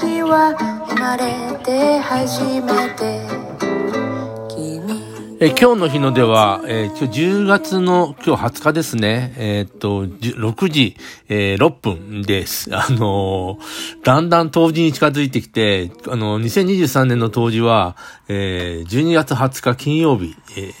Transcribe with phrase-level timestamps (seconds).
[0.00, 0.54] な月は
[0.88, 3.20] 生まれて初めて
[5.42, 9.32] え今日の日の出は、えー、今日10月の今日20日ですね。
[9.38, 10.96] えー、っと、6時、
[11.30, 12.68] えー、6分です。
[12.76, 17.96] あのー、だんだん冬至に近づいてきて、あの2023年の冬至は、
[18.28, 20.72] えー、12月20日金曜日、えー、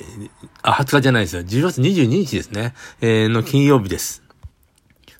[0.60, 1.42] あ、20日じゃないですよ。
[1.42, 2.74] 10月22日ですね。
[3.00, 4.19] えー、の金曜日です。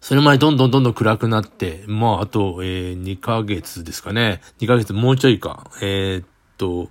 [0.00, 4.40] それ前どんどんどんどん暗くなって、まあ、あと、えー、2ヶ月ですかね。
[4.60, 5.70] 2ヶ月もうちょいか。
[5.82, 6.26] えー、っ
[6.56, 6.88] と、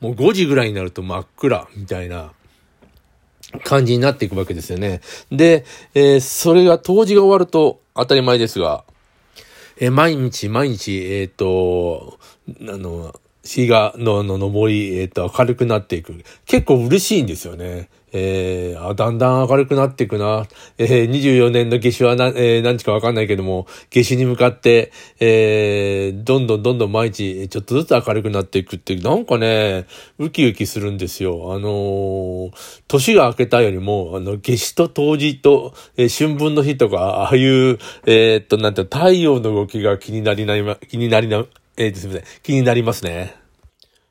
[0.00, 2.32] もう5時ぐらいになると真っ暗みたいな
[3.64, 5.00] 感じになっていくわけですよね。
[5.30, 8.84] で、えー、それが当時が終わると当たり前ですが、
[9.78, 16.14] えー、毎日毎日、えっ、と、あの、日が、の、の、昇り、えっ、と、明るくなっていく。
[16.46, 17.88] 結構嬉しいんですよね。
[18.12, 20.46] えー、あ、だんだん明るくなっていくな。
[20.76, 29.86] えー、24年の夏至はな、えー、何日かわかんないけども、夏至に向かって、えー、どんどんどんどん毎日、ちょっとずつ明るくなっていくって、なんかね、
[30.18, 31.54] ウキウキするんですよ。
[31.54, 32.52] あのー、
[32.86, 41.46] 年が明けたよりも、あの、夏至と冬至と、えー、春分の日とか、ああいう、えー、っと、なんて、太陽の動きが気になりな、気になりな、
[41.82, 42.28] えー、すみません。
[42.42, 43.34] 気になりますね。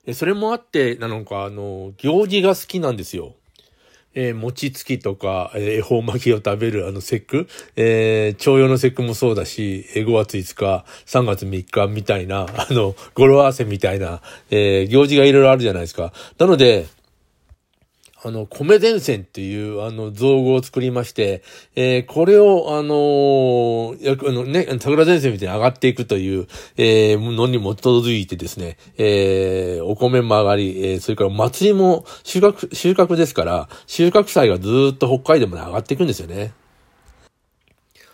[0.06, 3.36] えそれもあって、なのか、あの、行事が好きなんですよ。
[4.14, 16.12] えー、餅つきとか、えー、恵方巻きを食べるあの節句、えー、徴用の節句もそうだし、5月5日、3月3日みたいな、あの、語呂合わせみたいな、えー、行事がいろいろあるじゃないですか。
[16.38, 16.88] なので、
[18.24, 21.42] あの、米前線っていう、あの、造語を作りまして、
[21.76, 36.54] えー、これを、あのー、あのね、桜前線みたいに上がっていくという、えー、のに基づいてですね、えー、お米も上がり、えー、それから祭りも収穫、収穫ですから、収穫祭がずっと北海道まで上がっていくんですよね。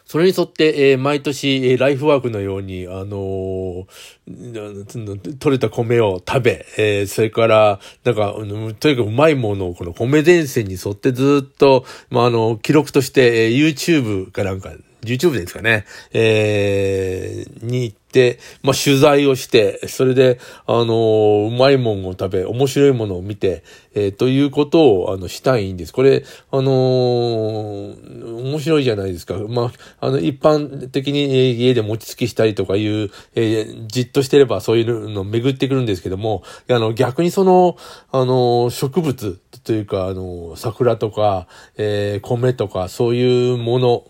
[0.07, 23.63] それに沿って、えー、毎年、えー、ライフワークのように、あのー、取れた米を食べ、えー、それから、なんか、とにかくうまいものを、この米前線に沿ってずっと、まあ、あの、記録として、えー、YouTube かなんか YouTube ですかね、えー、にて、まあ、取材をして、それで、あのー、うまいもんを食べ、面白いものを見て、
[23.93, 25.93] えー、ということを、あの、したいんです。
[25.93, 29.35] これ、あのー、面白いじゃないですか。
[29.49, 37.77] まあ、あの、一般的に家で餅つきしたりとかいう、えー、じっとしてればそういうのを巡ってくるんですけども、あの、逆にその、
[38.11, 41.47] あの、植物というか、あの、桜とか、
[41.77, 44.07] えー、米とか、そういうもの、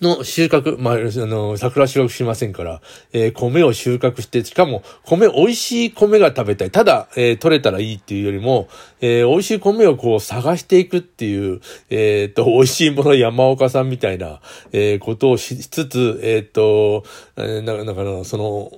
[0.00, 2.80] の収穫、まあ、あの、桜収穫しませんから、
[3.12, 6.70] えー、米を収穫して、しかも、米、美味しい米が食べたい。
[6.70, 8.68] ただ、えー、取れたらいいっていうよりも、
[9.00, 11.60] えー、美味しい米をこう探していくっていう、
[11.90, 14.40] えっ、と、美味しいもの山岡さんみたいな、
[14.72, 17.04] えことをしつつ、えっ、と、
[17.36, 18.72] えー、なんかその、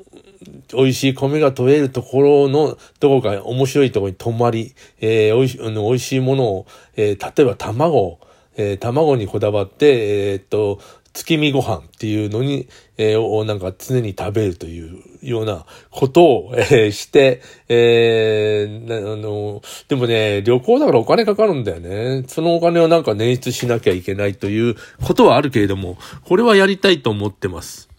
[0.72, 6.66] 美味しい米が取れるところの、どこか面白いところに泊まり、えー、美味しい、美味しいものを、
[6.96, 8.18] えー、例えば卵、
[8.56, 10.80] えー、卵にこだわって、えー、っと、
[11.20, 12.66] 月見ご飯っていうのに、
[12.96, 22.24] えー、をなんか常に食べるというようなことを、えー、して、えー、あの、でもね、旅行だからお金かかるんだよね。
[22.26, 27.90] そのお金をなんか捻出しなきゃいけないということはあるけれども、これはやりたいと思ってます。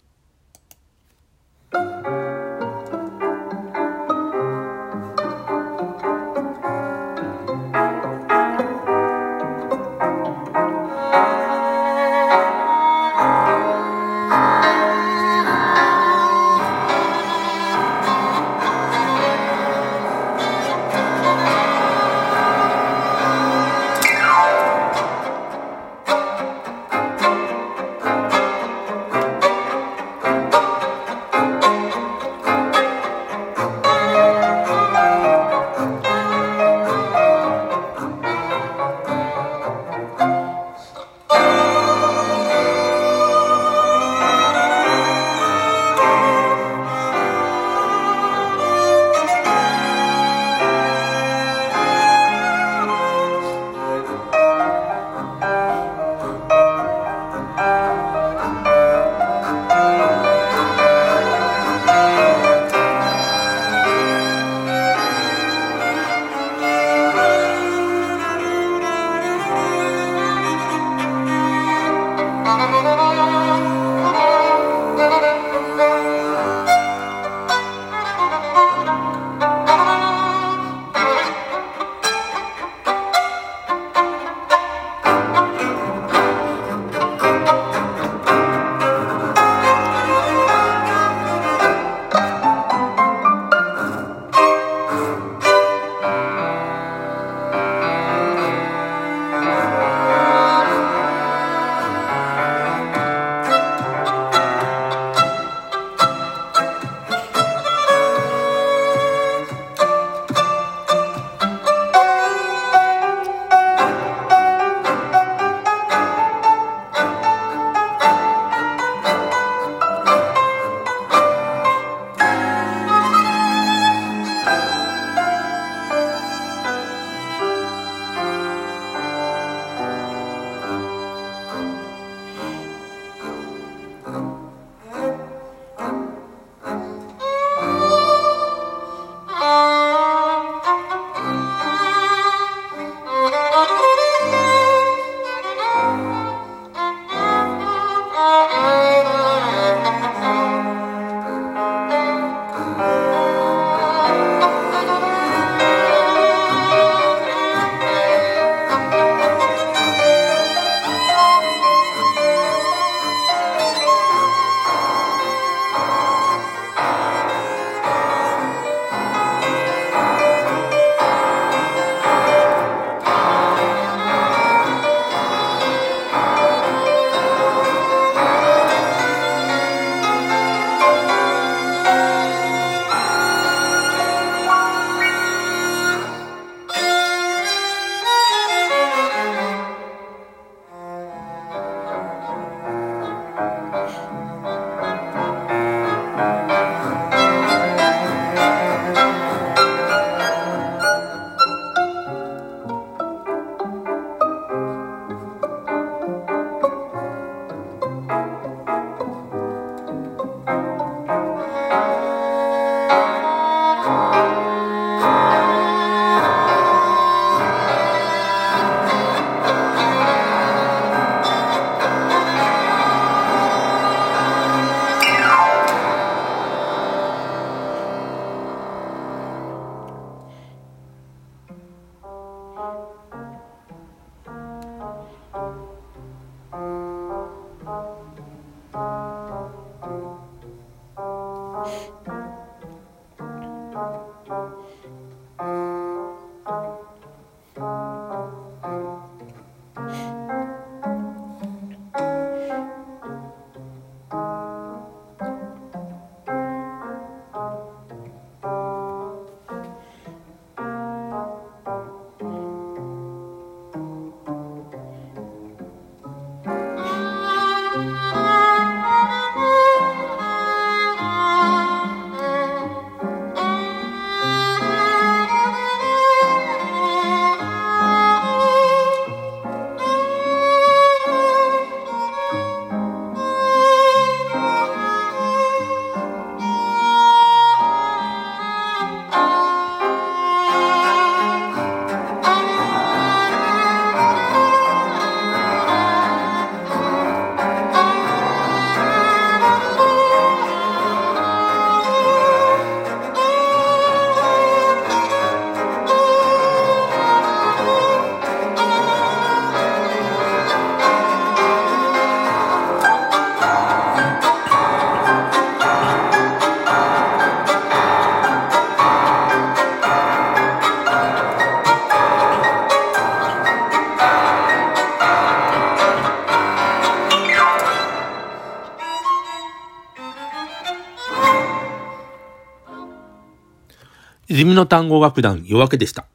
[334.32, 336.06] 泉の単語楽団夜明けでした。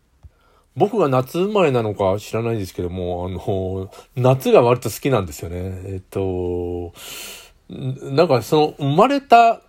[0.75, 5.81] 僕が夏生まれなのか知らないですけども、あの、夏が割と好きなんですよね。
[5.85, 6.93] えっと、
[7.69, 9.61] なんかその生まれた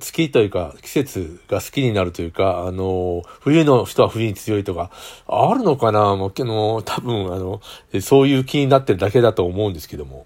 [0.00, 4.90] 月というか、季節が好きになるというか、あの、冬の人は冬に強いとか、
[5.26, 6.16] あるのかな？
[6.16, 7.60] もう、あの、多分、あの、
[8.00, 10.24] そういう気になってるだけだと思うんですけども。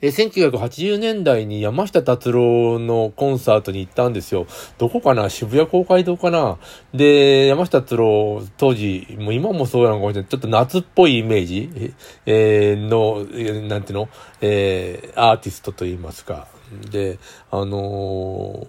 [0.00, 4.46] え1980年代に山下達郎のコンサートに行ったんですよ。
[4.78, 5.28] どこかな？
[5.28, 6.58] 渋谷公会堂かな？
[6.94, 10.30] で、山下達郎、当時、もう今もそうなのかもしれない。
[10.30, 11.94] ちょっと夏っぽいイメージ、
[12.26, 13.24] えー、の、
[13.68, 14.08] なんていうの？
[14.40, 16.46] えー、アーティストと言いますか。
[16.90, 17.18] で、
[17.50, 18.66] あの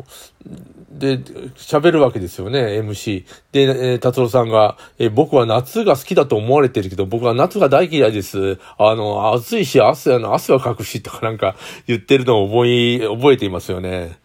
[0.47, 1.19] ー、で、
[1.55, 3.25] 喋るわけですよね、MC。
[3.51, 8.57] で、えー、達郎さんが、えー、僕は夏が好きだと思われてるけど、僕は夏が大嫌いです。
[8.77, 11.55] あの、暑いし、汗、汗はかくし、とかなんか
[11.87, 14.17] 言ってるのを覚え、覚えていますよね。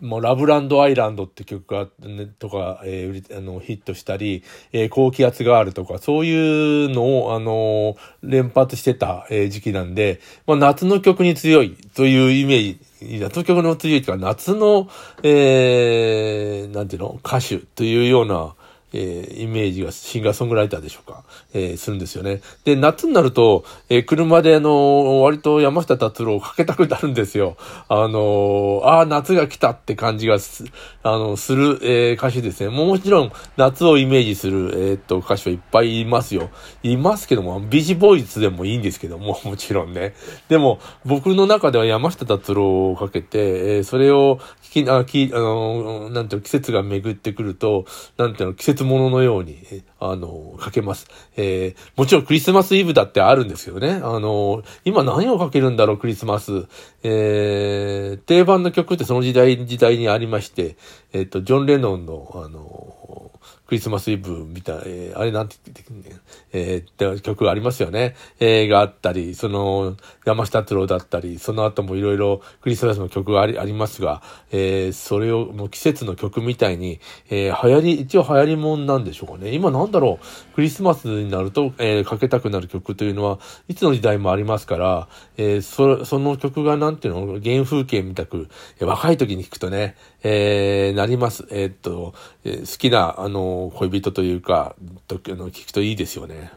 [0.00, 14.88] もう、ラブランドアイランドって曲が、ね、とか、えー、あの、ヒットしたり、えー、高気圧があるとか、そういうのを、あのー、連発してた、えー、時期なんで、まあ、夏の曲に強いというイメージ、夏の曲の強いというか、夏の、
[15.22, 18.54] えー、なんていうの、歌手というような、
[18.92, 22.40] えー、イメージがシンガーソングライターでしょうか、えー、するんですよね。
[22.64, 27.56] で、夏になると、えー、車であの、割と山下達郎をかけたくなるんですよ。
[27.88, 30.64] あのああ、夏が来たって感じがす、
[31.02, 32.68] あの、する、え歌手ですね。
[32.68, 36.50] もちろん、夏をイメージする、えっと、歌手はいっぱいいますよ。
[36.82, 40.14] いますけども、ビジボーイズでもいいんですけども、 もちろんね。
[40.48, 47.84] でも、僕の中では山下達郎をかけて、えそれを聞き、あ、き、あの、なんていうの、季節が巡ってくると、
[48.16, 49.58] なんていうの、季節節ものように、
[50.00, 51.08] あの、かけます。
[51.36, 54.00] えー、もちろんクリスマスイブだってあるんですけどね。
[54.02, 56.66] あの、今何をかけるんだろう、クリスマス。
[57.02, 60.76] えー、定番の曲ってその時代、時代にありまして、
[61.12, 63.32] えっ、ー、と、ジョン・レノンの、あの、
[63.68, 66.16] クリスマスイブみたい、えー、あれなんて言ってくんね
[66.54, 68.16] えー、曲がありますよね。
[68.40, 79.50] えー、があったり、その、山下達郎だったり、その後もいろいろクリスマスの曲がありありますが、えー、それを、もう季節の曲みたいに、えー、流行り、一応流行りもんなんでしょうかね。
[79.52, 91.46] 今んだろう、クリスマスになると、えー、かけたくなる曲というのは、いつの時代もありますから、えー、そ、その曲がなんていうの、原風景みたく、えー、若い時に聴くとね、えー、なります。
[91.50, 92.14] えー、っと、
[92.44, 94.76] えー、好きな、あの、恋人というか、
[95.06, 96.52] と、あの、聞くといいですよね。